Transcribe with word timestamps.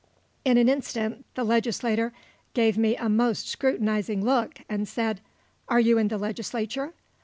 In 0.43 0.57
an 0.57 0.67
instant 0.67 1.27
the 1.35 1.43
legislator 1.43 2.11
gave 2.55 2.75
me 2.75 2.95
a 2.95 3.07
most 3.07 3.47
scrutinizing 3.47 4.25
look, 4.25 4.57
and 4.67 4.87
said: 4.87 5.21
"Are 5.67 5.79
you 5.79 5.99
in 5.99 6.07
the 6.07 6.17
legislature?" 6.17 6.95